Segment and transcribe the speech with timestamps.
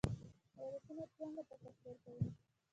[0.57, 2.27] ویروسونه څنګه تکثیر کوي؟